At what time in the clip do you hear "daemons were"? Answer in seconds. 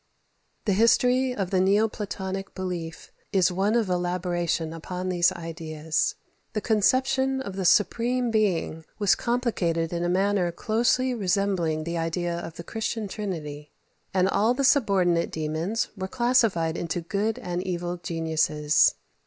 15.29-16.07